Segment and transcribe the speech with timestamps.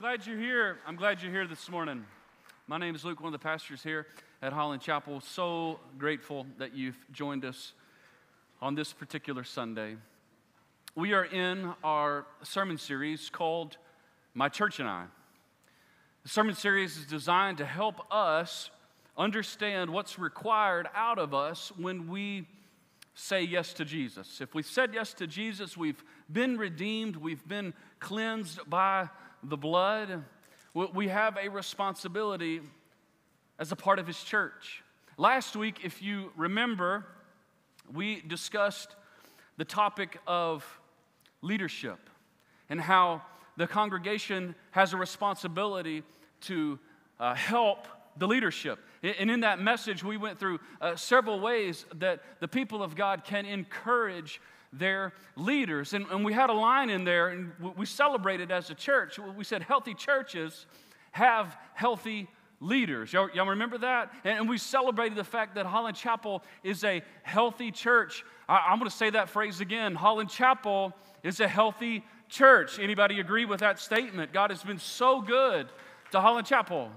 [0.00, 0.78] glad you're here.
[0.86, 2.06] I'm glad you're here this morning.
[2.66, 4.06] My name is Luke, one of the pastors here
[4.40, 5.20] at Holland Chapel.
[5.20, 7.74] So grateful that you've joined us
[8.62, 9.96] on this particular Sunday.
[10.94, 13.76] We are in our sermon series called
[14.32, 15.04] My Church and I.
[16.22, 18.70] The sermon series is designed to help us
[19.18, 22.46] understand what's required out of us when we
[23.14, 24.40] say yes to Jesus.
[24.40, 29.10] If we've said yes to Jesus, we've been redeemed, we've been cleansed by
[29.42, 30.24] the blood,
[30.74, 32.60] we have a responsibility
[33.58, 34.82] as a part of His church.
[35.16, 37.06] Last week, if you remember,
[37.92, 38.94] we discussed
[39.56, 40.64] the topic of
[41.42, 41.98] leadership
[42.68, 43.22] and how
[43.56, 46.02] the congregation has a responsibility
[46.42, 46.78] to
[47.18, 47.86] uh, help
[48.16, 48.78] the leadership.
[49.02, 53.24] And in that message, we went through uh, several ways that the people of God
[53.24, 54.40] can encourage
[54.72, 55.94] their leaders.
[55.94, 59.18] And, and we had a line in there, and we celebrated as a church.
[59.18, 60.66] We said, healthy churches
[61.12, 62.28] have healthy
[62.60, 63.12] leaders.
[63.12, 64.12] Y'all, y'all remember that?
[64.24, 68.22] And, and, we celebrated the fact that Holland Chapel is a healthy church.
[68.48, 69.94] I, I'm going to say that phrase again.
[69.94, 72.78] Holland Chapel is a healthy church.
[72.78, 74.32] Anybody agree with that statement?
[74.32, 75.68] God has been so good
[76.12, 76.90] to Holland Chapel.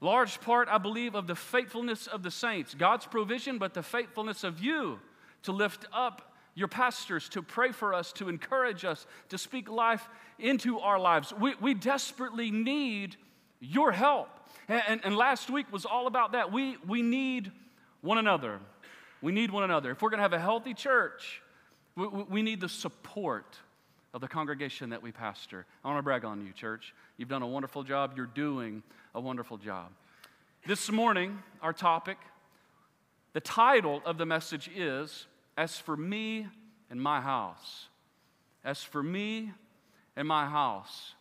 [0.00, 4.44] Large part, I believe, of the faithfulness of the saints, God's provision, but the faithfulness
[4.44, 5.00] of you
[5.42, 6.25] to lift up
[6.56, 11.32] your pastors to pray for us, to encourage us, to speak life into our lives.
[11.38, 13.16] We, we desperately need
[13.60, 14.28] your help.
[14.66, 16.50] And, and, and last week was all about that.
[16.50, 17.52] We, we need
[18.00, 18.58] one another.
[19.20, 19.90] We need one another.
[19.90, 21.42] If we're going to have a healthy church,
[21.94, 23.58] we, we need the support
[24.14, 25.66] of the congregation that we pastor.
[25.84, 26.94] I want to brag on you, church.
[27.18, 28.14] You've done a wonderful job.
[28.16, 28.82] You're doing
[29.14, 29.90] a wonderful job.
[30.66, 32.16] This morning, our topic,
[33.34, 36.46] the title of the message is as for me
[36.90, 37.86] and my house,
[38.64, 39.52] as for me
[40.16, 41.14] and my house,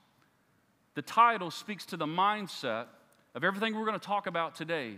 [0.95, 2.85] the title speaks to the mindset
[3.33, 4.97] of everything we're going to talk about today.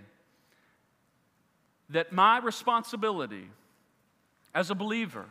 [1.89, 3.49] That my responsibility
[4.53, 5.25] as a believer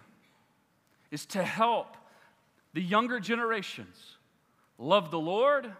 [1.10, 1.96] is to help
[2.74, 4.16] the younger generations
[4.78, 5.70] love the Lord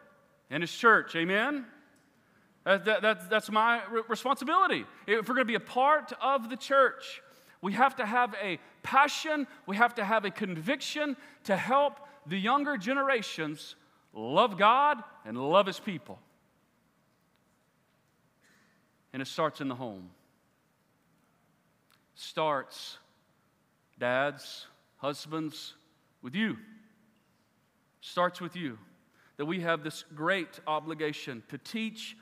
[0.50, 1.16] and His church.
[1.16, 1.65] Amen?
[2.65, 4.84] That, that, that's my responsibility.
[5.06, 7.22] If we're going to be a part of the church,
[7.62, 12.38] we have to have a passion, we have to have a conviction to help the
[12.38, 13.76] younger generations
[14.12, 16.18] love God and love His people.
[19.12, 20.10] And it starts in the home.
[22.14, 22.98] Starts,
[23.98, 24.66] dads,
[24.98, 25.74] husbands,
[26.22, 26.56] with you.
[28.00, 28.78] Starts with you.
[29.36, 32.16] That we have this great obligation to teach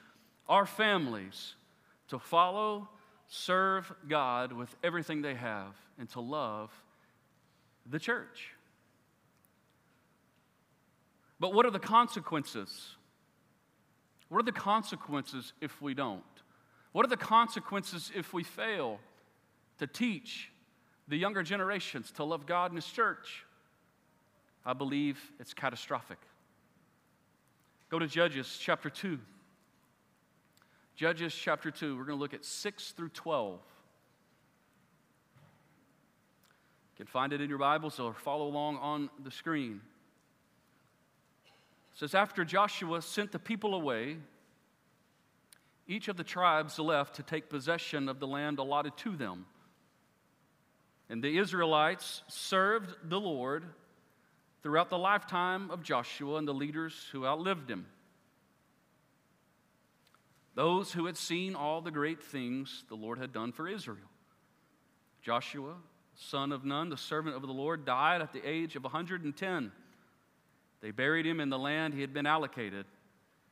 [0.48, 1.54] our families
[2.08, 2.88] to follow
[3.28, 6.70] serve God with everything they have and to love
[7.90, 8.50] the church.
[11.40, 12.96] But what are the consequences?
[14.28, 16.22] What are the consequences if we don't?
[16.92, 19.00] What are the consequences if we fail
[19.78, 20.50] to teach
[21.08, 23.44] the younger generations to love God and His church?
[24.64, 26.18] I believe it's catastrophic.
[27.90, 29.18] Go to Judges chapter 2.
[30.96, 33.54] Judges chapter 2, we're going to look at 6 through 12.
[33.54, 33.58] You
[36.96, 39.80] can find it in your Bibles or follow along on the screen.
[41.94, 44.18] It says, After Joshua sent the people away,
[45.88, 49.46] each of the tribes left to take possession of the land allotted to them.
[51.10, 53.64] And the Israelites served the Lord
[54.62, 57.86] throughout the lifetime of Joshua and the leaders who outlived him
[60.54, 64.08] those who had seen all the great things the Lord had done for Israel.
[65.20, 65.74] Joshua,
[66.14, 69.72] son of Nun, the servant of the Lord, died at the age of 110.
[70.80, 72.86] They buried him in the land he had been allocated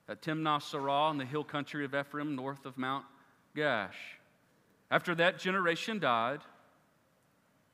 [0.08, 3.04] at Timnath Serah in the hill country of Ephraim, north of Mount
[3.56, 3.96] Gaash.
[4.90, 6.40] After that generation died,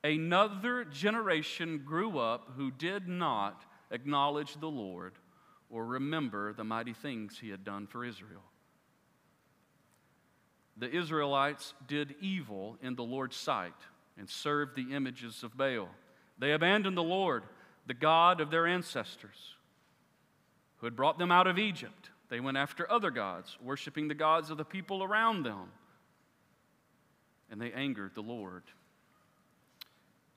[0.03, 5.13] another generation grew up who did not acknowledge the Lord
[5.69, 8.48] or remember the mighty things he had done for Israel
[10.79, 13.73] the Israelites did evil in the Lord's sight
[14.17, 15.89] and served the images of Baal.
[16.37, 17.43] They abandoned the Lord,
[17.85, 19.55] the God of their ancestors,
[20.77, 22.09] who had brought them out of Egypt.
[22.29, 25.71] They went after other gods, worshiping the gods of the people around them,
[27.51, 28.63] and they angered the Lord.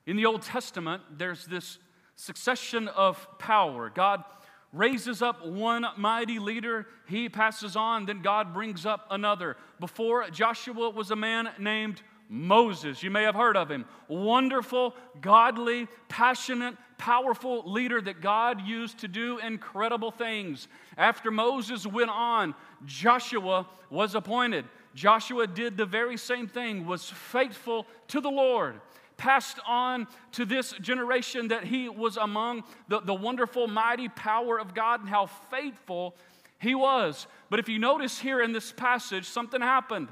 [0.07, 1.79] In the Old Testament, there's this
[2.17, 3.91] succession of power.
[3.95, 4.25] God
[4.73, 9.57] raises up one mighty leader, he passes on, then God brings up another.
[9.81, 13.03] Before Joshua was a man named Moses.
[13.03, 13.85] You may have heard of him.
[14.09, 20.69] Wonderful, godly, passionate, powerful leader that God used to do incredible things.
[20.97, 22.55] After Moses went on,
[22.87, 24.65] Joshua was appointed.
[24.95, 28.81] Joshua did the very same thing, was faithful to the Lord
[29.23, 34.75] passed on to this generation that he was among the, the wonderful, mighty power of
[34.75, 36.17] God and how faithful
[36.59, 37.29] he was.
[37.49, 40.09] But if you notice here in this passage, something happened.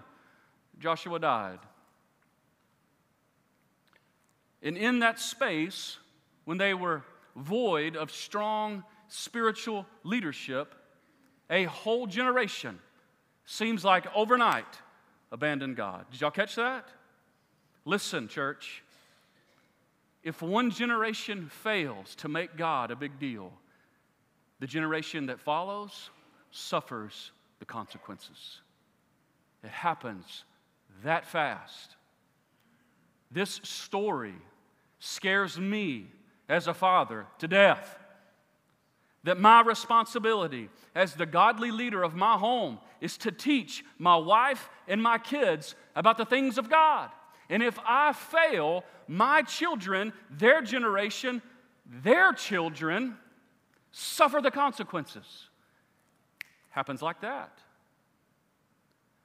[0.78, 1.58] Joshua died.
[4.62, 5.98] And in that space,
[6.44, 7.02] when they were
[7.34, 10.72] void of strong spiritual leadership,
[11.50, 12.78] a whole generation
[13.44, 14.78] seems like overnight
[15.32, 16.06] abandoned God.
[16.12, 16.88] Did y'all catch that?
[17.84, 18.84] Listen, church.
[20.22, 23.52] If one generation fails to make God a big deal,
[24.58, 26.10] the generation that follows
[26.50, 28.60] suffers the consequences.
[29.64, 30.44] It happens
[31.04, 31.96] that fast.
[33.30, 34.34] This story
[34.98, 36.06] scares me
[36.48, 37.98] as a father to death.
[39.24, 44.68] That my responsibility as the godly leader of my home is to teach my wife
[44.88, 47.10] and my kids about the things of God.
[47.50, 51.42] And if I fail, my children, their generation,
[51.84, 53.16] their children
[53.90, 55.48] suffer the consequences.
[56.70, 57.58] Happens like that.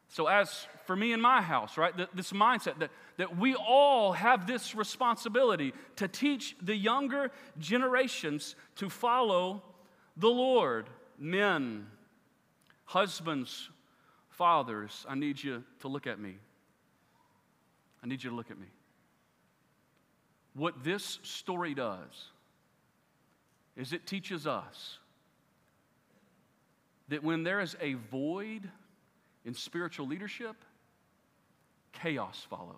[0.07, 4.47] So, as for me in my house, right, this mindset that, that we all have
[4.47, 9.61] this responsibility to teach the younger generations to follow
[10.17, 10.89] the Lord.
[11.19, 11.87] Men,
[12.85, 13.69] husbands,
[14.29, 16.37] fathers, I need you to look at me.
[18.05, 18.67] I need you to look at me.
[20.53, 22.29] What this story does
[23.75, 24.99] is it teaches us
[27.07, 28.69] that when there is a void
[29.43, 30.55] in spiritual leadership,
[31.93, 32.75] chaos follows.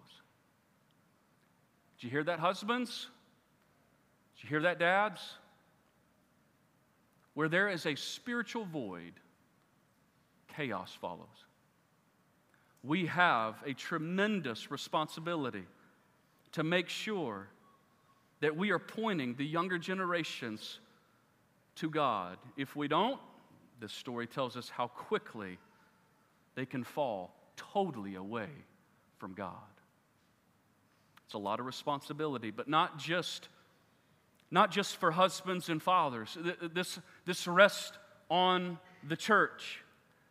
[2.00, 3.08] Did you hear that, husbands?
[4.38, 5.20] Did you hear that, dads?
[7.34, 9.14] Where there is a spiritual void,
[10.56, 11.47] chaos follows.
[12.84, 15.66] We have a tremendous responsibility
[16.54, 17.48] to make sure
[18.40, 20.80] that we are pointing the younger generations
[21.76, 22.38] to God.
[22.56, 23.20] If we don't,
[23.80, 25.58] this story tells us how quickly
[26.56, 28.50] they can fall totally away
[29.18, 29.54] from God.
[31.26, 33.50] It's a lot of responsibility, but not just,
[34.50, 36.38] not just for husbands and fathers.
[36.74, 37.98] This, this rests
[38.30, 39.84] on the church.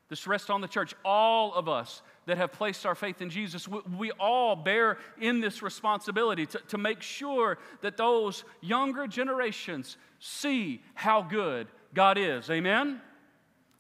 [0.08, 0.94] This rests on the church.
[1.04, 5.40] All of us that have placed our faith in Jesus, we, we all bear in
[5.40, 12.50] this responsibility to, to make sure that those younger generations see how good God is.
[12.50, 13.00] Amen?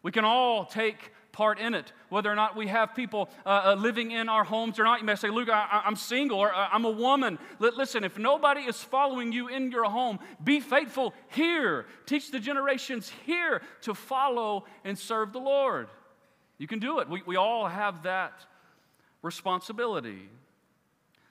[0.02, 3.74] We can all take part in it, whether or not we have people uh, uh,
[3.74, 5.00] living in our homes or not.
[5.00, 7.38] You may say, Luke, I, am single or uh, I'm a woman.
[7.58, 11.84] Listen, if nobody is following you in your home, be faithful here.
[12.06, 15.88] Teach the generations here to follow and serve the Lord.
[16.58, 17.08] You can do it.
[17.08, 18.46] We, we all have that
[19.22, 20.28] responsibility.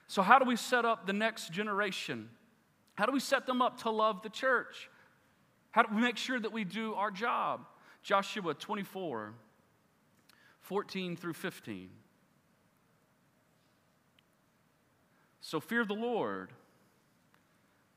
[0.07, 2.30] So, how do we set up the next generation?
[2.95, 4.89] How do we set them up to love the church?
[5.72, 7.66] How do we make sure that we do our job?
[8.01, 9.33] Joshua 24,
[10.62, 11.89] 14 through 15.
[15.42, 16.51] So fear the Lord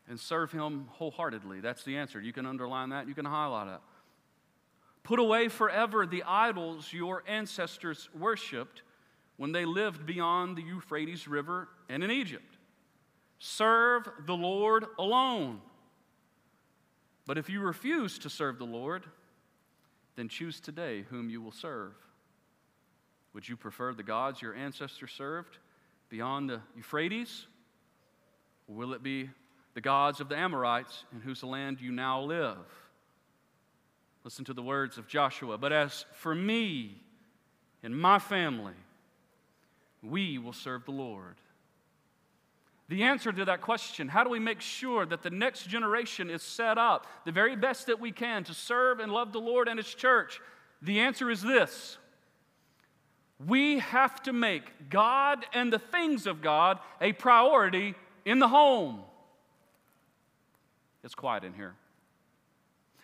[0.09, 1.61] and serve him wholeheartedly.
[1.61, 2.21] That's the answer.
[2.21, 3.81] You can underline that, you can highlight it.
[5.09, 8.83] Put away forever the idols your ancestors worshiped
[9.39, 12.59] when they lived beyond the Euphrates River and in Egypt.
[13.39, 15.63] Serve the Lord alone.
[17.25, 19.07] But if you refuse to serve the Lord,
[20.17, 21.95] then choose today whom you will serve.
[23.33, 25.57] Would you prefer the gods your ancestors served
[26.11, 27.47] beyond the Euphrates?
[28.69, 29.31] Or will it be
[29.73, 32.59] the gods of the Amorites in whose land you now live?
[34.29, 35.57] Listen to the words of Joshua.
[35.57, 37.01] But as for me
[37.83, 38.75] and my family,
[40.03, 41.37] we will serve the Lord.
[42.91, 46.43] The answer to that question, how do we make sure that the next generation is
[46.43, 49.79] set up the very best that we can to serve and love the Lord and
[49.79, 50.43] His church?
[50.83, 51.97] The answer is this
[53.47, 57.95] we have to make God and the things of God a priority
[58.27, 59.01] in the home.
[61.03, 61.77] It's quiet in here.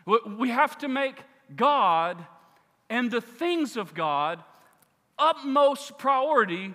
[0.06, 1.16] We have to make
[1.54, 2.25] God
[2.90, 4.42] and the things of God
[5.18, 6.75] utmost priority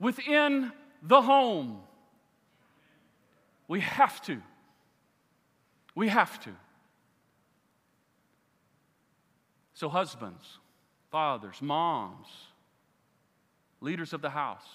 [0.00, 1.80] within the home.
[3.68, 4.40] We have to.
[5.94, 6.50] We have to.
[9.74, 10.58] So, husbands,
[11.10, 12.26] fathers, moms,
[13.80, 14.66] leaders of the house,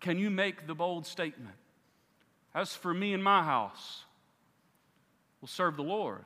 [0.00, 1.56] Can you make the bold statement?
[2.54, 4.04] As for me and my house,
[5.40, 6.24] we'll serve the Lord.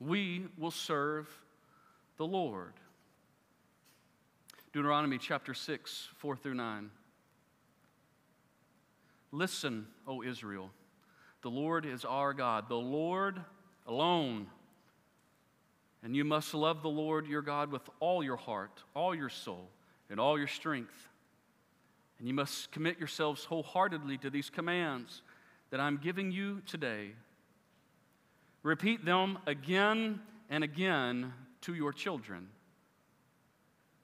[0.00, 1.28] We will serve
[2.16, 2.72] the Lord.
[4.72, 6.90] Deuteronomy chapter 6, 4 through 9.
[9.30, 10.70] Listen, O Israel,
[11.42, 13.40] the Lord is our God, the Lord
[13.86, 14.46] alone.
[16.02, 19.68] And you must love the Lord your God with all your heart, all your soul,
[20.10, 21.08] and all your strength.
[22.18, 25.22] And you must commit yourselves wholeheartedly to these commands
[25.70, 27.12] that I'm giving you today.
[28.64, 32.48] Repeat them again and again to your children.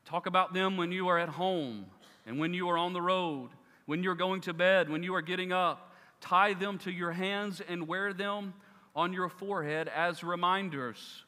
[0.05, 1.87] Talk about them when you are at home
[2.27, 3.49] and when you are on the road,
[3.87, 5.93] when you're going to bed, when you are getting up.
[6.21, 8.53] Tie them to your hands and wear them
[8.95, 11.25] on your forehead as reminders.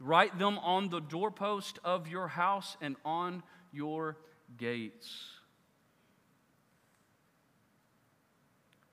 [0.00, 4.16] Write them on the doorpost of your house and on your
[4.58, 5.24] gates.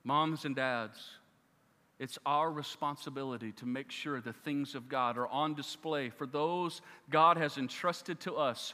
[0.03, 0.99] Moms and dads,
[1.99, 6.81] it's our responsibility to make sure the things of God are on display for those
[7.09, 8.73] God has entrusted to us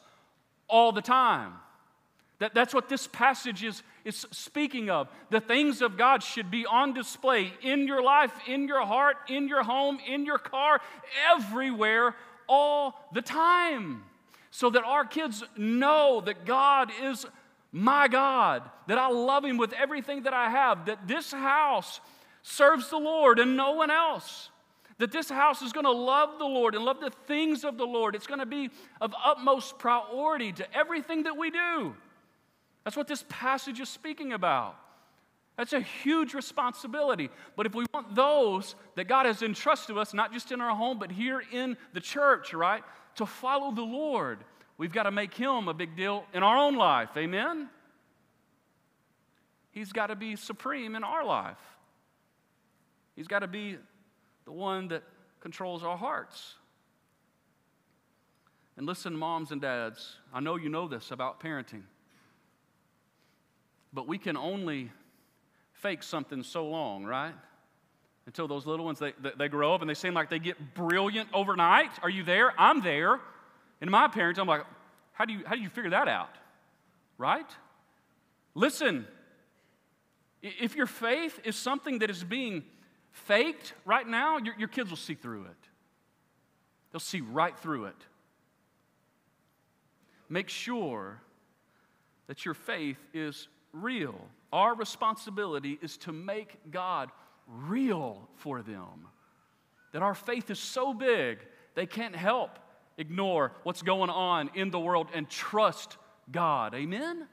[0.69, 1.53] all the time.
[2.39, 5.07] That, that's what this passage is, is speaking of.
[5.31, 9.47] The things of God should be on display in your life, in your heart, in
[9.47, 10.81] your home, in your car,
[11.33, 12.15] everywhere,
[12.47, 14.03] all the time.
[14.51, 17.25] So that our kids know that God is
[17.71, 21.99] my God, that I love Him with everything that I have, that this house
[22.45, 24.49] serves the Lord and no one else.
[24.99, 27.85] That this house is going to love the Lord and love the things of the
[27.85, 28.15] Lord.
[28.15, 28.69] It's going to be
[29.01, 31.95] of utmost priority to everything that we do.
[32.83, 34.77] That's what this passage is speaking about.
[35.57, 37.29] That's a huge responsibility.
[37.57, 40.75] But if we want those that God has entrusted to us, not just in our
[40.75, 42.83] home, but here in the church, right,
[43.15, 44.39] to follow the Lord,
[44.77, 47.09] we've got to make Him a big deal in our own life.
[47.17, 47.69] Amen?
[49.71, 51.57] He's got to be supreme in our life.
[53.15, 53.77] He's got to be
[54.45, 55.03] the one that
[55.39, 56.55] controls our hearts.
[58.77, 61.83] And listen, moms and dads, I know you know this about parenting,
[63.93, 64.91] but we can only
[65.71, 67.33] fake something so long, right?
[68.25, 71.29] Until those little ones, they, they grow up and they seem like they get brilliant
[71.33, 71.91] overnight.
[72.01, 72.53] Are you there?
[72.59, 73.19] I'm there.
[73.81, 74.63] And my parents, I'm like,
[75.13, 76.35] how do you, how do you figure that out?
[77.17, 77.49] Right?
[78.55, 79.05] Listen,
[80.41, 82.63] if your faith is something that is being
[83.15, 85.69] faked right now, your, your kids will see through it.
[86.91, 87.95] They'll see right through it.
[90.29, 91.21] Make sure
[92.27, 94.15] that your faith is real.
[94.51, 97.09] Our responsibility is to make God
[97.47, 99.07] real for them.
[99.93, 101.39] That our faith is so big,
[101.75, 102.59] they can't help
[102.97, 105.97] ignore what's going on in the world and trust
[106.31, 106.73] God.
[106.73, 107.27] Amen?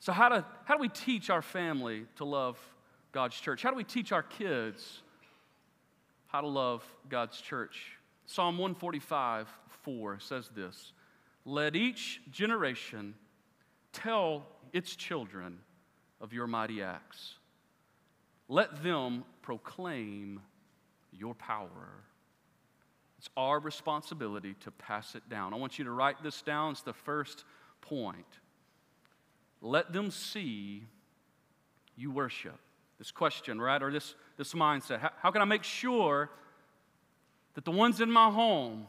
[0.00, 2.58] So, how do, how do we teach our family to love
[3.12, 3.62] God's church?
[3.62, 5.02] How do we teach our kids
[6.28, 7.98] how to love God's church?
[8.26, 9.48] Psalm 145
[9.82, 10.92] 4 says this
[11.44, 13.14] Let each generation
[13.92, 15.58] tell its children
[16.20, 17.34] of your mighty acts,
[18.48, 20.40] let them proclaim
[21.12, 22.04] your power.
[23.18, 25.52] It's our responsibility to pass it down.
[25.52, 26.72] I want you to write this down.
[26.72, 27.44] It's the first
[27.82, 28.24] point.
[29.60, 30.84] Let them see
[31.96, 32.58] you worship.
[33.00, 33.82] This question, right?
[33.82, 35.00] Or this, this mindset.
[35.00, 36.28] How, how can I make sure
[37.54, 38.86] that the ones in my home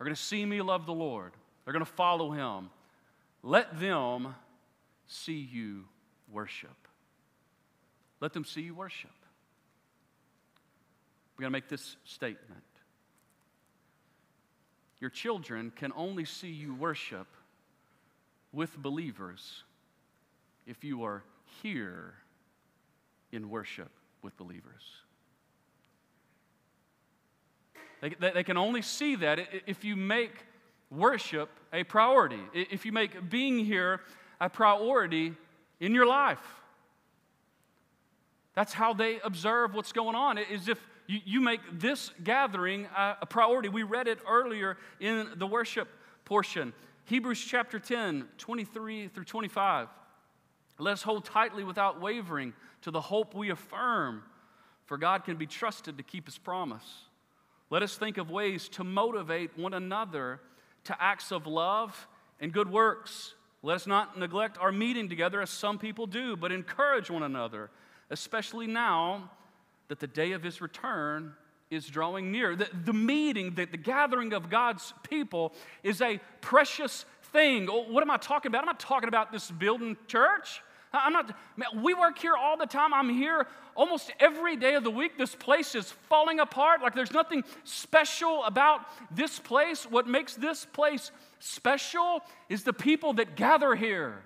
[0.00, 1.32] are going to see me love the Lord?
[1.64, 2.70] They're going to follow Him.
[3.42, 4.34] Let them
[5.06, 5.84] see you
[6.32, 6.70] worship.
[8.20, 9.10] Let them see you worship.
[11.36, 12.62] We're going to make this statement.
[15.00, 17.26] Your children can only see you worship
[18.52, 19.64] with believers
[20.66, 21.22] if you are
[21.62, 22.14] here
[23.36, 23.90] in worship
[24.22, 24.82] with believers.
[28.00, 30.32] They, they, can only see that if you make
[30.90, 34.00] worship a priority, if you make being here
[34.40, 35.34] a priority
[35.80, 36.44] in your life.
[38.54, 43.16] That's how they observe what's going on, is if you, you make this gathering a,
[43.22, 43.68] a priority.
[43.68, 45.88] We read it earlier in the worship
[46.24, 46.72] portion.
[47.04, 49.88] Hebrews chapter 10, 23 through 25.
[50.78, 52.52] Let us hold tightly without wavering
[52.82, 54.22] to the hope we affirm,
[54.84, 57.04] for God can be trusted to keep his promise.
[57.70, 60.40] Let us think of ways to motivate one another
[60.84, 62.06] to acts of love
[62.40, 63.34] and good works.
[63.62, 67.70] Let us not neglect our meeting together as some people do, but encourage one another,
[68.10, 69.30] especially now
[69.88, 71.34] that the day of his return
[71.70, 72.54] is drawing near.
[72.54, 75.52] The, the meeting, the, the gathering of God's people
[75.82, 77.04] is a precious
[77.36, 77.68] thing.
[77.70, 78.60] Oh, what am I talking about?
[78.60, 80.62] I'm not talking about this building church.
[80.92, 82.94] I'm not, man, we work here all the time.
[82.94, 85.18] I'm here almost every day of the week.
[85.18, 86.80] This place is falling apart.
[86.80, 88.80] Like there's nothing special about
[89.14, 89.84] this place.
[89.84, 94.22] What makes this place special is the people that gather here.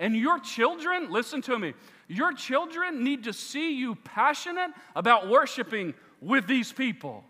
[0.00, 1.74] And your children, listen to me,
[2.08, 7.24] your children need to see you passionate about worshiping with these people.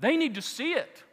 [0.00, 1.04] They need to see it.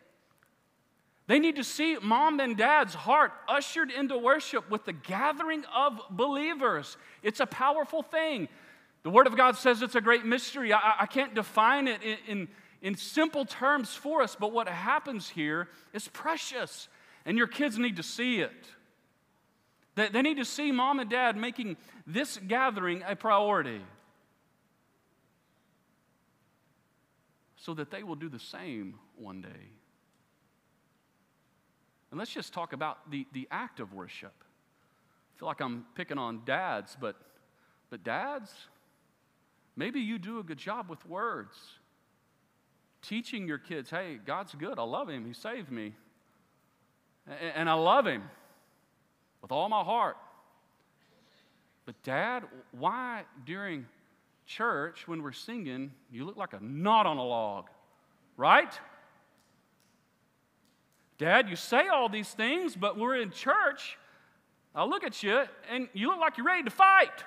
[1.29, 6.01] They need to see mom and dad's heart ushered into worship with the gathering of
[6.09, 6.97] believers.
[7.21, 8.49] It's a powerful thing.
[9.03, 10.73] The Word of God says it's a great mystery.
[10.73, 12.47] I, I can't define it in, in,
[12.81, 16.87] in simple terms for us, but what happens here is precious,
[17.27, 18.65] and your kids need to see it.
[19.93, 23.81] They, they need to see mom and dad making this gathering a priority
[27.55, 29.69] so that they will do the same one day.
[32.11, 34.33] And let's just talk about the, the act of worship.
[34.41, 37.15] I feel like I'm picking on dads, but,
[37.89, 38.51] but dads,
[39.75, 41.55] maybe you do a good job with words.
[43.01, 44.79] Teaching your kids, hey, God's good.
[44.79, 45.25] I love him.
[45.25, 45.93] He saved me.
[47.27, 48.23] And, and I love him
[49.41, 50.17] with all my heart.
[51.85, 53.85] But, Dad, why during
[54.45, 57.69] church, when we're singing, you look like a knot on a log,
[58.35, 58.73] right?
[61.19, 63.97] Dad, you say all these things, but we're in church.
[64.73, 67.23] I look at you and you look like you're ready to fight.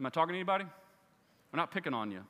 [0.00, 0.64] Am I talking to anybody?
[1.52, 2.24] We're not picking on you.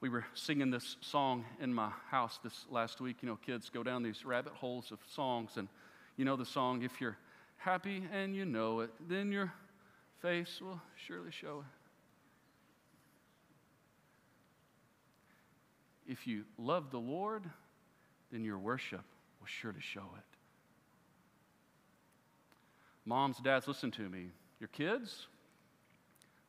[0.00, 3.16] We were singing this song in my house this last week.
[3.20, 5.68] You know, kids go down these rabbit holes of songs, and
[6.16, 7.18] you know the song, If You're
[7.58, 9.52] Happy and You Know It, then your
[10.22, 11.79] face will surely show it.
[16.10, 17.44] If you love the Lord,
[18.32, 19.04] then your worship
[19.38, 20.24] will sure to show it.
[23.04, 24.26] Moms, dads, listen to me.
[24.58, 25.28] Your kids,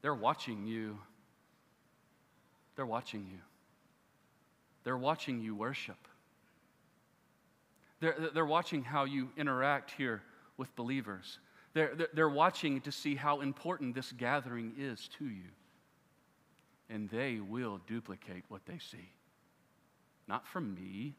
[0.02, 0.98] they're watching you.
[2.76, 3.38] They're watching you.
[4.84, 6.08] They're watching you worship.
[8.00, 10.24] They're, they're watching how you interact here
[10.58, 11.38] with believers.
[11.74, 15.50] They're, they're watching to see how important this gathering is to you.
[16.90, 19.12] And they will duplicate what they see.
[20.32, 21.14] Not from me,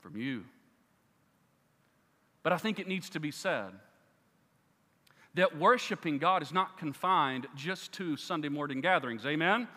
[0.00, 0.42] from you.
[2.42, 3.70] But I think it needs to be said
[5.34, 9.24] that worshiping God is not confined just to Sunday morning gatherings.
[9.24, 9.68] Amen?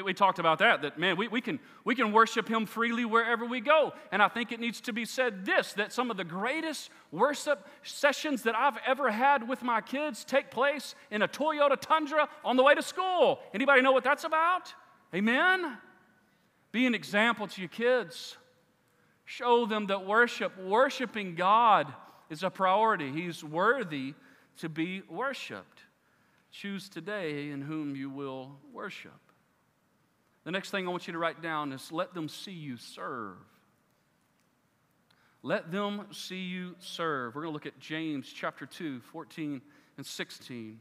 [0.00, 3.44] We talked about that, that man, we, we, can, we can worship Him freely wherever
[3.44, 3.92] we go.
[4.12, 7.66] And I think it needs to be said this that some of the greatest worship
[7.82, 12.56] sessions that I've ever had with my kids take place in a Toyota Tundra on
[12.56, 13.40] the way to school.
[13.52, 14.72] Anybody know what that's about?
[15.12, 15.78] Amen?
[16.78, 18.36] Be an example to your kids.
[19.24, 21.92] Show them that worship, worshiping God,
[22.30, 23.10] is a priority.
[23.10, 24.14] He's worthy
[24.58, 25.80] to be worshiped.
[26.52, 29.18] Choose today in whom you will worship.
[30.44, 33.38] The next thing I want you to write down is let them see you serve.
[35.42, 37.34] Let them see you serve.
[37.34, 39.60] We're going to look at James chapter 2, 14
[39.96, 40.78] and 16.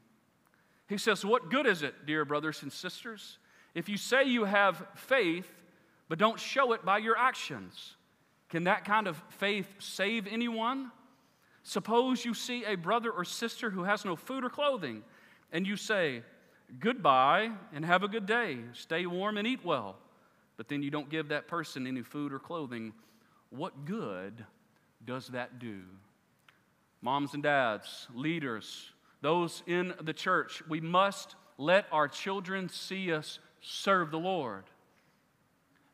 [0.90, 3.40] He says, What good is it, dear brothers and sisters,
[3.74, 5.52] if you say you have faith
[6.10, 7.96] but don't show it by your actions.
[8.50, 10.92] Can that kind of faith save anyone?
[11.64, 15.04] Suppose you see a brother or sister who has no food or clothing,
[15.52, 16.24] and you say,
[16.80, 19.98] Goodbye and have a good day, stay warm and eat well,
[20.58, 22.94] but then you don't give that person any food or clothing.
[23.50, 24.46] What good
[25.06, 25.82] does that do?
[27.02, 28.92] Moms and dads, leaders,
[29.22, 34.66] those in the church, we must let our children see us serve the Lord.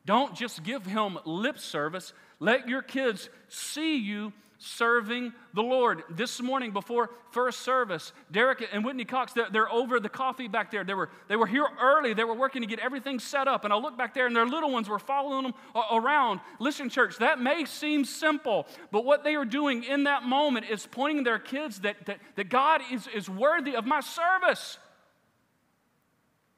[0.06, 2.12] Don't just give him lip service.
[2.38, 6.02] Let your kids see you serving the Lord.
[6.10, 10.70] This morning before first service, Derek and Whitney Cox, they're, they're, over the coffee back
[10.70, 10.84] there.
[10.84, 12.14] They were, they were here early.
[12.14, 13.64] They were working to get everything set up.
[13.64, 15.54] And I look back there and their little ones were following them
[15.92, 16.40] around.
[16.58, 20.86] Listen, church, that may seem simple, but what they are doing in that moment is
[20.86, 24.78] pointing their kids that, that, that God is, is worthy of my service.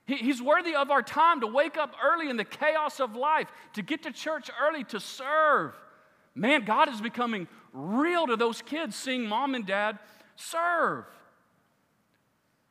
[0.06, 3.48] He, he's worthy of our time to wake up early in the chaos of life,
[3.74, 5.74] to get to church early, to serve.
[6.34, 9.98] Man, God is becoming real to those kids seeing mom and dad
[10.36, 11.04] serve.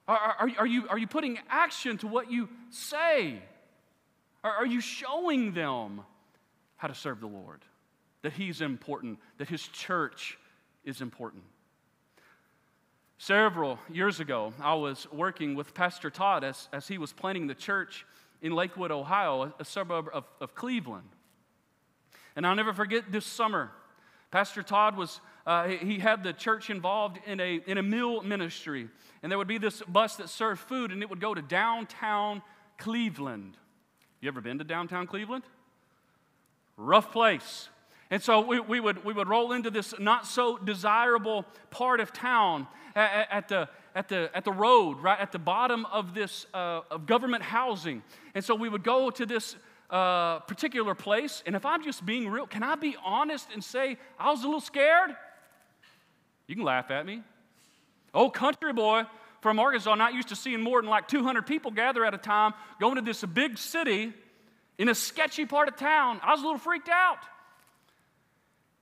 [0.08, 3.42] Are, are, are, you, are you putting action to what you say?
[4.44, 6.02] Are, are you showing them
[6.78, 7.62] how to serve the Lord?
[8.22, 10.38] That He's important, that His church
[10.84, 11.44] is important.
[13.18, 17.56] Several years ago, I was working with Pastor Todd as, as he was planning the
[17.56, 18.06] church
[18.42, 21.08] in Lakewood, Ohio, a suburb of, of Cleveland.
[22.36, 23.72] And I'll never forget this summer.
[24.32, 28.90] Pastor Todd was, uh, he had the church involved in a, in a meal ministry.
[29.24, 32.42] And there would be this bus that served food, and it would go to downtown
[32.78, 33.56] Cleveland.
[34.20, 35.46] You ever been to downtown Cleveland?
[36.76, 37.70] Rough place.
[38.12, 42.14] And so we, we, would, we would roll into this not so desirable part of
[42.14, 46.46] town at, at, the, at, the, at the road, right at the bottom of this
[46.54, 48.04] uh, of government housing.
[48.36, 49.56] And so we would go to this
[49.90, 51.42] uh, particular place.
[51.46, 54.46] And if I'm just being real, can I be honest and say I was a
[54.46, 55.16] little scared?
[56.48, 57.24] You can laugh at me.
[58.14, 59.04] Old country boy
[59.42, 62.54] from Arkansas, not used to seeing more than like 200 people gather at a time,
[62.80, 64.14] going to this big city
[64.78, 66.20] in a sketchy part of town.
[66.24, 67.18] I was a little freaked out.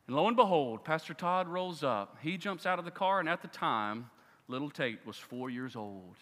[0.07, 2.17] And lo and behold, Pastor Todd rolls up.
[2.21, 4.09] He jumps out of the car, and at the time,
[4.47, 6.17] little Tate was four years old.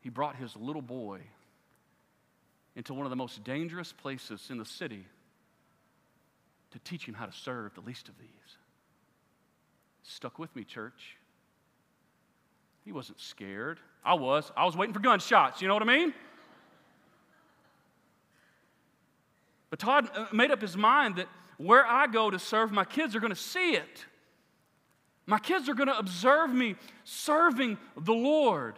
[0.00, 1.20] He brought his little boy
[2.76, 5.04] into one of the most dangerous places in the city
[6.70, 8.28] to teach him how to serve the least of these.
[10.02, 11.16] Stuck with me, church.
[12.84, 13.80] He wasn't scared.
[14.04, 14.52] I was.
[14.56, 15.60] I was waiting for gunshots.
[15.60, 16.14] You know what I mean?
[19.70, 23.16] But Todd uh, made up his mind that where I go to serve, my kids
[23.16, 24.04] are going to see it.
[25.26, 28.76] My kids are going to observe me serving the Lord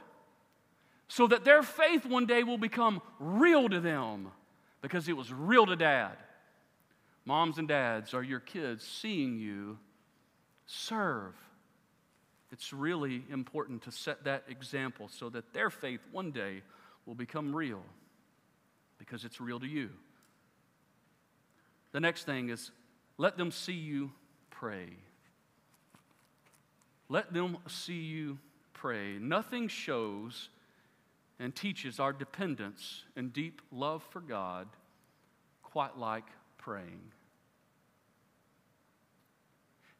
[1.08, 4.28] so that their faith one day will become real to them
[4.80, 6.16] because it was real to dad.
[7.24, 9.78] Moms and dads, are your kids seeing you
[10.66, 11.34] serve?
[12.50, 16.62] It's really important to set that example so that their faith one day
[17.04, 17.82] will become real
[18.98, 19.90] because it's real to you.
[21.98, 22.70] The next thing is
[23.16, 24.12] let them see you
[24.50, 24.90] pray.
[27.08, 28.38] Let them see you
[28.72, 29.18] pray.
[29.18, 30.48] Nothing shows
[31.40, 34.68] and teaches our dependence and deep love for God,
[35.64, 37.00] quite like praying.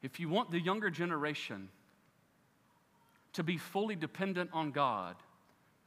[0.01, 1.69] If you want the younger generation
[3.33, 5.17] to be fully dependent on God,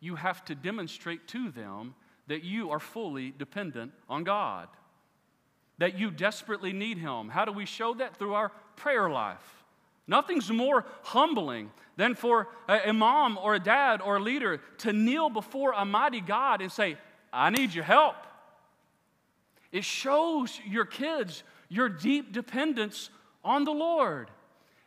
[0.01, 1.95] you have to demonstrate to them
[2.27, 4.67] that you are fully dependent on God,
[5.81, 7.27] that you desperately need Him.
[7.27, 8.15] How do we show that?
[8.15, 9.63] Through our prayer life.
[10.05, 15.27] Nothing's more humbling than for a, mom or a dad or a leader to kneel
[15.31, 16.97] before a mighty God and say,
[17.33, 18.15] I need your help.
[19.71, 23.09] It shows your kids your deep dependence
[23.43, 24.29] on the Lord.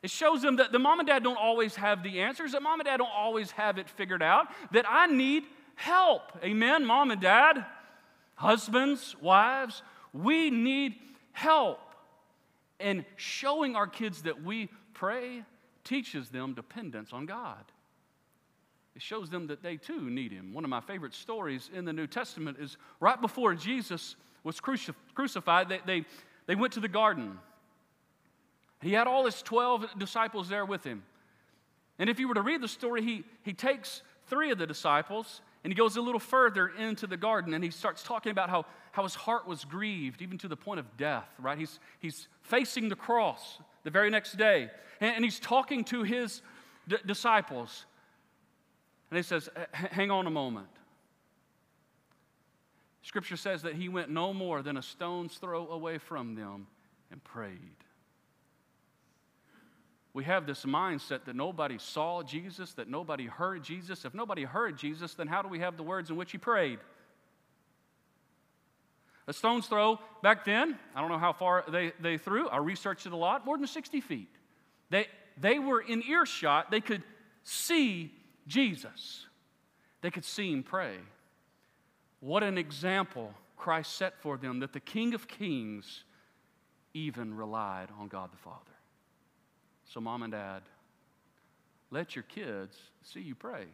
[0.00, 2.78] It shows them that the mom and dad don't always have the answers, that mom
[2.78, 5.42] and dad don't always have it figured out, that I need
[5.74, 6.22] help.
[6.44, 7.66] Amen, mom and dad,
[8.36, 9.82] husbands, wives,
[10.14, 10.94] we need
[11.32, 11.80] help.
[12.80, 15.42] And showing our kids that we pray
[15.84, 17.64] teaches them dependence on God.
[18.96, 20.54] It shows them that they too need Him.
[20.54, 24.94] One of my favorite stories in the New Testament is right before Jesus was crucif-
[25.14, 26.04] crucified, they, they,
[26.46, 27.38] they went to the garden.
[28.82, 31.02] He had all his 12 disciples there with him.
[31.98, 35.40] And if you were to read the story, he, he takes three of the disciples
[35.64, 38.66] and he goes a little further into the garden and he starts talking about how,
[38.92, 41.58] how his heart was grieved, even to the point of death, right?
[41.58, 44.70] He's, he's facing the cross the very next day.
[45.00, 46.42] And, and he's talking to his
[46.86, 47.86] d- disciples.
[49.10, 50.68] And he says, Hang on a moment.
[53.00, 56.66] Scripture says that he went no more than a stone's throw away from them
[57.10, 57.83] and prayed.
[60.14, 64.04] We have this mindset that nobody saw Jesus, that nobody heard Jesus.
[64.04, 66.78] If nobody heard Jesus, then how do we have the words in which he prayed?
[69.26, 72.48] A stone's throw back then, I don't know how far they, they threw.
[72.48, 74.28] I researched it a lot, more than 60 feet.
[74.90, 75.06] They,
[75.38, 77.02] they were in earshot, they could
[77.42, 78.12] see
[78.46, 79.26] Jesus,
[80.00, 80.96] they could see him pray.
[82.20, 86.04] What an example Christ set for them that the King of Kings
[86.92, 88.73] even relied on God the Father.
[89.86, 90.62] So, mom and dad,
[91.90, 93.66] let your kids see you pray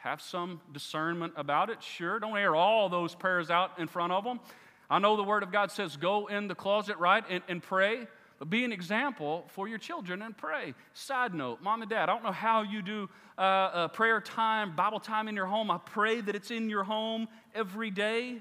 [0.00, 1.82] have some discernment about it.
[1.82, 4.40] Sure, don't air all those prayers out in front of them.
[4.88, 8.06] I know the Word of God says go in the closet, right, and, and pray,
[8.38, 10.74] but be an example for your children and pray.
[10.94, 15.00] Side note, mom and dad, I don't know how you do uh, prayer time, Bible
[15.00, 15.70] time in your home.
[15.70, 18.38] I pray that it's in your home every day.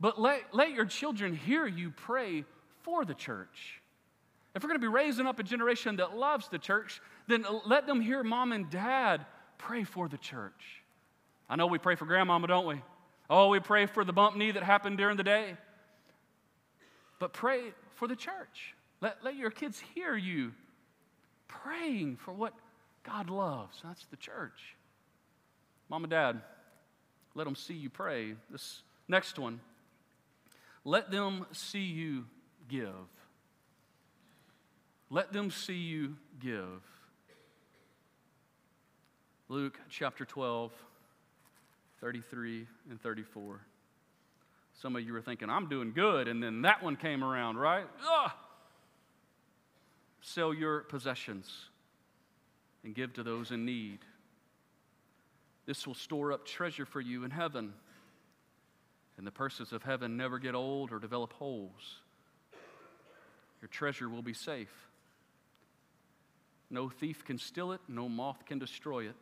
[0.00, 2.44] But let, let your children hear you pray
[2.82, 3.81] for the church.
[4.54, 7.86] If we're going to be raising up a generation that loves the church, then let
[7.86, 9.24] them hear mom and dad
[9.58, 10.82] pray for the church.
[11.48, 12.82] I know we pray for grandmama, don't we?
[13.30, 15.56] Oh, we pray for the bump knee that happened during the day.
[17.18, 18.74] But pray for the church.
[19.00, 20.52] Let, let your kids hear you
[21.48, 22.52] praying for what
[23.04, 23.78] God loves.
[23.82, 24.76] That's the church.
[25.88, 26.40] Mom and dad,
[27.34, 28.34] let them see you pray.
[28.50, 29.60] This Next one.
[30.84, 32.24] Let them see you
[32.68, 32.90] give.
[35.12, 36.80] Let them see you give.
[39.50, 40.72] Luke chapter 12,
[42.00, 43.60] 33 and 34.
[44.80, 47.84] Some of you were thinking, I'm doing good, and then that one came around, right?
[48.10, 48.30] Ugh!
[50.22, 51.66] Sell your possessions
[52.82, 53.98] and give to those in need.
[55.66, 57.74] This will store up treasure for you in heaven.
[59.18, 62.00] And the purses of heaven never get old or develop holes.
[63.60, 64.72] Your treasure will be safe.
[66.72, 69.14] No thief can steal it, no moth can destroy it.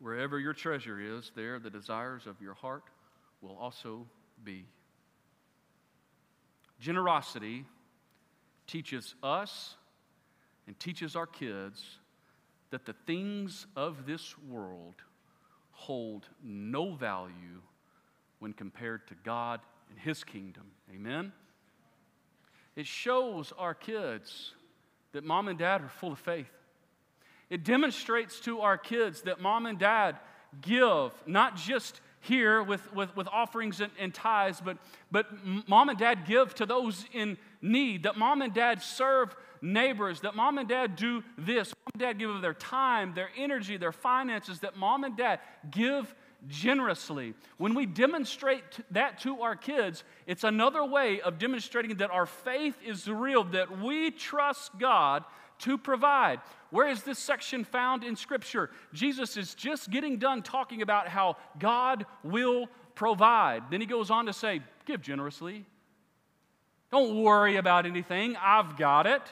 [0.00, 2.82] Wherever your treasure is, there the desires of your heart
[3.40, 4.04] will also
[4.42, 4.66] be.
[6.80, 7.64] Generosity
[8.66, 9.76] teaches us
[10.66, 11.98] and teaches our kids
[12.70, 14.96] that the things of this world
[15.70, 17.62] hold no value
[18.40, 20.64] when compared to God and His kingdom.
[20.92, 21.32] Amen?
[22.74, 24.54] It shows our kids
[25.14, 26.50] that mom and dad are full of faith.
[27.48, 30.16] It demonstrates to our kids that mom and dad
[30.60, 34.78] give, not just here with, with, with offerings and, and tithes, but,
[35.10, 35.26] but
[35.68, 40.34] mom and dad give to those in need, that mom and dad serve neighbors, that
[40.34, 41.68] mom and dad do this.
[41.68, 45.40] Mom and dad give of their time, their energy, their finances, that mom and dad
[45.70, 46.14] give
[46.48, 47.34] generously.
[47.56, 52.76] When we demonstrate that to our kids, it's another way of demonstrating that our faith
[52.84, 55.24] is real, that we trust God
[55.60, 56.40] to provide.
[56.70, 58.70] Where is this section found in Scripture?
[58.92, 63.70] Jesus is just getting done talking about how God will provide.
[63.70, 65.64] Then he goes on to say, Give generously.
[66.90, 69.22] Don't worry about anything, I've got it.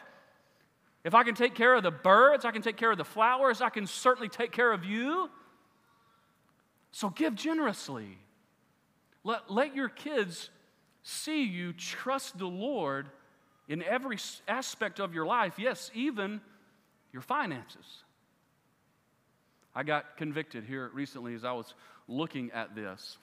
[1.05, 3.61] If I can take care of the birds, I can take care of the flowers,
[3.61, 5.31] I can certainly take care of you.
[6.92, 8.18] So give generously.
[9.24, 10.50] Let, let your kids
[11.02, 13.09] see you trust the Lord
[13.68, 16.40] in every aspect of your life, yes, even
[17.12, 18.05] your finances.
[19.74, 21.74] I got convicted here recently as I was
[22.07, 23.16] looking at this.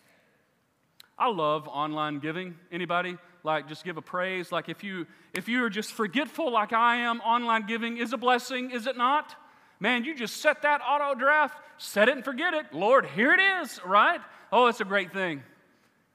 [1.18, 2.56] I love online giving.
[2.72, 4.52] Anybody like just give a praise?
[4.52, 8.72] Like if you if you're just forgetful like I am, online giving is a blessing,
[8.72, 9.36] is it not?
[9.80, 12.74] Man, you just set that auto draft, set it and forget it.
[12.74, 14.20] Lord, here it is, right?
[14.52, 15.42] Oh, it's a great thing.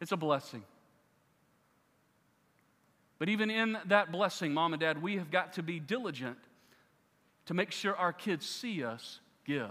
[0.01, 0.63] It's a blessing.
[3.19, 6.37] But even in that blessing, mom and dad, we have got to be diligent
[7.47, 9.71] to make sure our kids see us give.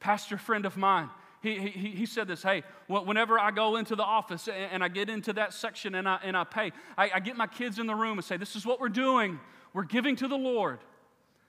[0.00, 1.08] Pastor friend of mine,
[1.40, 5.08] he, he, he said this hey, whenever I go into the office and I get
[5.08, 7.94] into that section and I, and I pay, I, I get my kids in the
[7.94, 9.38] room and say, This is what we're doing.
[9.72, 10.80] We're giving to the Lord.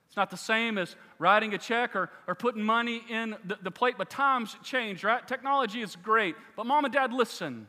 [0.06, 3.70] It's not the same as writing a check or, or putting money in the, the
[3.70, 5.26] plate, but times change, right?
[5.26, 6.36] Technology is great.
[6.56, 7.66] But mom and dad, listen.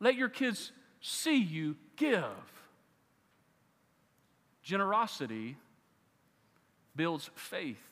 [0.00, 2.24] Let your kids see you give.
[4.62, 5.56] Generosity
[6.94, 7.82] builds faith.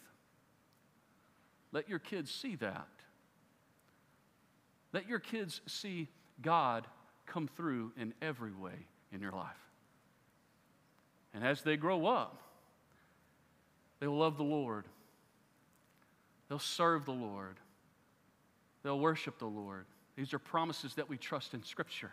[1.72, 2.88] Let your kids see that.
[4.92, 6.08] Let your kids see
[6.42, 6.86] God
[7.26, 9.46] come through in every way in your life.
[11.32, 12.42] And as they grow up,
[14.00, 14.86] they will love the Lord.
[16.48, 17.56] They'll serve the Lord.
[18.82, 19.84] They'll worship the Lord.
[20.16, 22.12] These are promises that we trust in Scripture.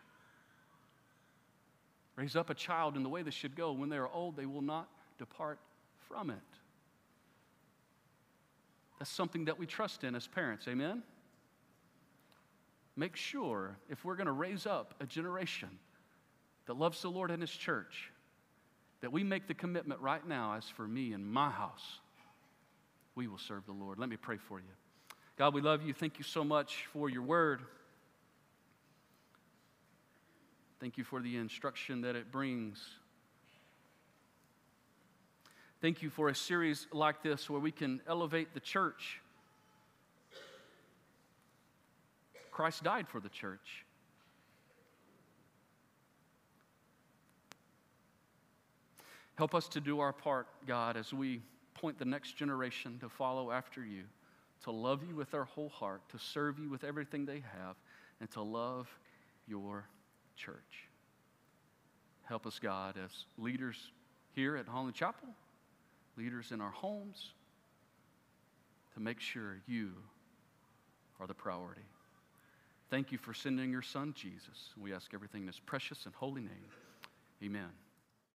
[2.16, 3.72] Raise up a child in the way they should go.
[3.72, 5.60] When they are old, they will not depart
[6.08, 6.38] from it.
[9.00, 10.68] That's something that we trust in as parents.
[10.68, 11.04] Amen?
[12.96, 15.70] Make sure, if we're going to raise up a generation
[16.66, 18.12] that loves the Lord and His church,
[19.02, 22.00] that we make the commitment right now as for me and my house,
[23.16, 24.00] we will serve the Lord.
[24.00, 24.66] Let me pray for you.
[25.38, 25.94] God, we love you.
[25.94, 27.62] Thank you so much for your word.
[30.80, 32.80] Thank you for the instruction that it brings.
[35.82, 39.22] Thank you for a series like this where we can elevate the church.
[42.52, 43.86] Christ died for the church.
[49.38, 51.42] Help us to do our part, God, as we
[51.76, 54.04] point the next generation to follow after you,
[54.64, 57.76] to love you with their whole heart, to serve you with everything they have,
[58.20, 58.90] and to love
[59.48, 59.86] your
[60.36, 60.88] church.
[62.24, 63.92] Help us, God, as leaders
[64.34, 65.30] here at Holland Chapel,
[66.18, 67.34] leaders in our homes,
[68.96, 69.92] to make sure you
[71.20, 71.86] are the priority.
[72.90, 74.74] Thank you for sending your son, Jesus.
[74.76, 76.72] We ask everything in his precious and holy name.
[77.44, 77.70] Amen.